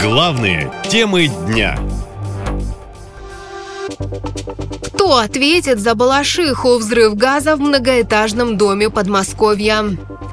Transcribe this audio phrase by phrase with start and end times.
[0.00, 1.76] Главные темы дня.
[4.86, 9.84] Кто ответит за Балашиху взрыв газа в многоэтажном доме Подмосковья?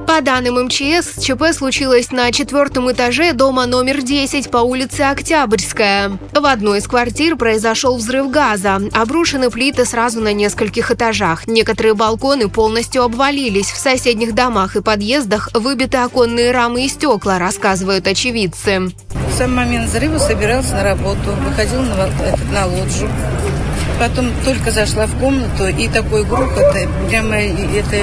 [0.08, 6.18] По данным МЧС, ЧП случилось на четвертом этаже дома номер 10 по улице Октябрьская.
[6.32, 8.80] В одной из квартир произошел взрыв газа.
[8.94, 11.48] Обрушены плиты сразу на нескольких этажах.
[11.48, 13.72] Некоторые балконы полностью обвалились.
[13.72, 18.92] В соседних домах и подъездах выбиты оконные рамы и стекла, рассказывают очевидцы.
[19.10, 22.08] В сам момент взрыва собирался на работу, выходил на,
[22.54, 23.10] на лоджию.
[24.00, 26.66] Потом только зашла в комнату, и такой грохот,
[27.10, 27.98] прямо это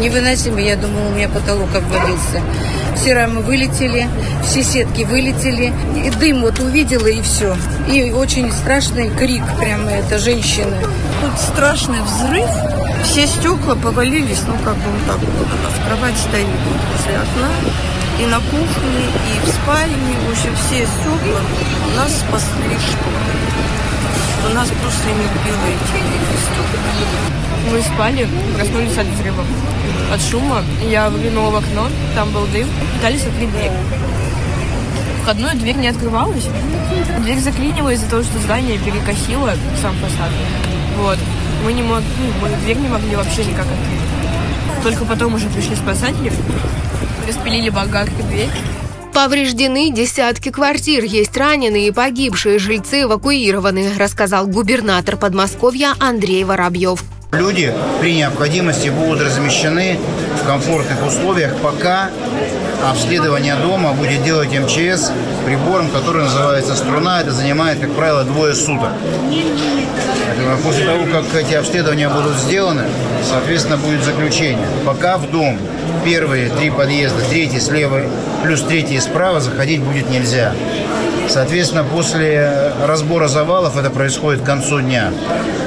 [0.00, 0.60] невыносимо.
[0.60, 2.42] Я думала, у меня потолок обвалился.
[2.96, 4.08] Все рамы вылетели,
[4.42, 5.72] все сетки вылетели.
[6.04, 7.56] И дым вот увидела, и все.
[7.92, 10.76] И очень страшный крик прямо это женщины.
[11.20, 12.48] Тут страшный взрыв.
[13.04, 15.46] Все стекла повалились, ну как бы вот так вот.
[15.46, 17.50] В кровать стоит возле окна.
[18.20, 20.14] И на кухне, и в спальне.
[20.26, 21.40] В общем, все стекла
[21.96, 22.76] нас спасли,
[24.58, 26.80] нас просто не эти стекла.
[27.70, 29.44] Мы спали, проснулись от взрыва,
[30.12, 30.64] от шума.
[30.90, 33.70] Я выглянула в окно, там был дым, пытались открыть дверь.
[35.22, 36.48] Входную дверь не открывалась.
[37.20, 40.32] Дверь заклинила из-за того, что здание перекосило сам фасад.
[40.96, 41.18] Вот.
[41.64, 44.82] Мы не могли, ну, мы дверь не могли вообще никак открыть.
[44.82, 46.32] Только потом уже пришли спасатели,
[47.28, 48.50] распилили болгаркой дверь.
[49.12, 57.02] Повреждены десятки квартир, есть раненые и погибшие, жильцы эвакуированы, рассказал губернатор Подмосковья Андрей Воробьев.
[57.32, 59.98] Люди при необходимости будут размещены
[60.42, 62.10] в комфортных условиях, пока
[62.88, 65.12] обследование дома будет делать МЧС
[65.44, 67.20] прибором, который называется «Струна».
[67.20, 68.90] Это занимает, как правило, двое суток.
[70.62, 72.84] После того, как эти обследования будут сделаны,
[73.22, 74.66] соответственно, будет заключение.
[74.84, 75.58] Пока в дом
[76.04, 78.02] первые три подъезда, третий слева
[78.42, 80.52] плюс третий справа заходить будет нельзя.
[81.28, 85.12] Соответственно, после разбора завалов, это происходит к концу дня,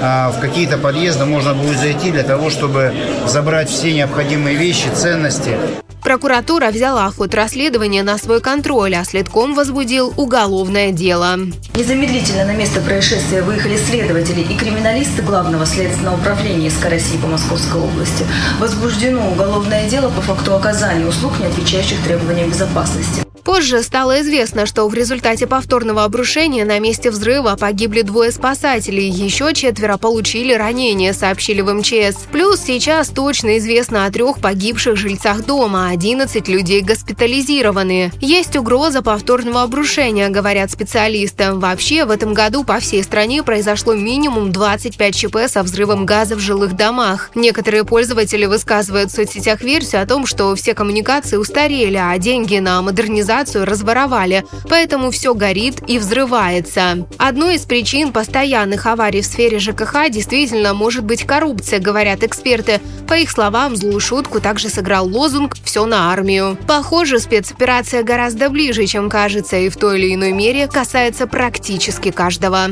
[0.02, 2.92] а в какие-то подъезды можно будет зайти для того, чтобы
[3.28, 5.56] забрать все необходимые вещи, ценности.
[6.04, 11.38] Прокуратура взяла ход расследования на свой контроль, а следком возбудил уголовное дело.
[11.76, 17.80] Незамедлительно на место происшествия выехали следователи и криминалисты Главного следственного управления СК России по Московской
[17.80, 18.26] области.
[18.60, 23.24] Возбуждено уголовное дело по факту оказания услуг, не отвечающих требованиям безопасности.
[23.52, 29.54] Позже стало известно, что в результате повторного обрушения на месте взрыва погибли двое спасателей, еще
[29.54, 32.28] четверо получили ранения, сообщили в МЧС.
[32.32, 38.14] Плюс сейчас точно известно о трех погибших жильцах дома, 11 людей госпитализированы.
[38.22, 41.52] Есть угроза повторного обрушения, говорят специалисты.
[41.52, 46.40] Вообще, в этом году по всей стране произошло минимум 25 ЧП со взрывом газа в
[46.40, 47.32] жилых домах.
[47.36, 52.82] Некоторые пользователи высказывают в соцсетях версию о том, что все коммуникации устарели, а деньги на
[52.82, 57.08] модернизацию канализацию разворовали, поэтому все горит и взрывается.
[57.18, 62.80] Одной из причин постоянных аварий в сфере ЖКХ действительно может быть коррупция, говорят эксперты.
[63.08, 66.58] По их словам, злую шутку также сыграл лозунг «Все на армию».
[66.68, 72.68] Похоже, спецоперация гораздо ближе, чем кажется, и в той или иной мере касается практически каждого.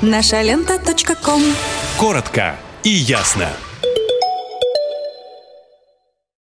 [0.00, 0.80] Наша лента.
[1.96, 3.48] Коротко и ясно.